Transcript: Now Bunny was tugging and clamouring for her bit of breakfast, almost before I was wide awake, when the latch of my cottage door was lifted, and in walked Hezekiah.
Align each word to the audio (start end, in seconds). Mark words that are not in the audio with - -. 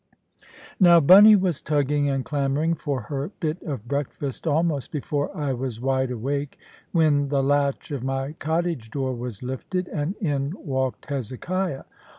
Now 0.79 0.99
Bunny 0.99 1.35
was 1.35 1.61
tugging 1.61 2.09
and 2.09 2.25
clamouring 2.25 2.73
for 2.73 3.01
her 3.01 3.29
bit 3.39 3.61
of 3.61 3.87
breakfast, 3.87 4.47
almost 4.47 4.91
before 4.91 5.29
I 5.37 5.53
was 5.53 5.79
wide 5.79 6.09
awake, 6.09 6.57
when 6.91 7.27
the 7.29 7.43
latch 7.43 7.91
of 7.91 8.03
my 8.03 8.31
cottage 8.33 8.89
door 8.89 9.13
was 9.13 9.43
lifted, 9.43 9.87
and 9.89 10.15
in 10.15 10.53
walked 10.57 11.11
Hezekiah. 11.11 11.83